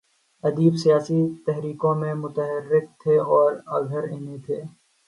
[0.43, 4.61] ادیب سیاسی تحریکوں میں متحرک تھے اور اگر نہیں تھے۔